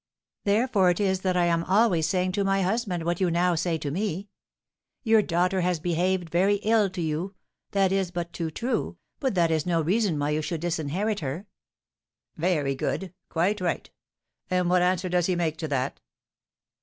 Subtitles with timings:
[0.45, 3.77] Therefore it is that I am always saying to my husband what you now say
[3.77, 4.29] to me,
[5.03, 7.35] 'Your daughter has behaved very ill to you,
[7.69, 11.45] that is but too true; but that is no reason why you should disinherit her.'"
[12.35, 13.91] "Very good, quite right!
[14.49, 16.01] And what answer does he make to that?"